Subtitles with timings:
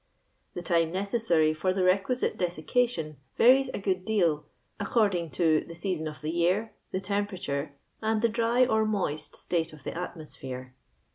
[0.55, 4.47] *<Tho time necessary for the requisite desiooatic^n varies a good deal,
[4.79, 9.73] according to the season of the year, the temperature, and the dry or moist state
[9.73, 10.71] of tho atmosphoro.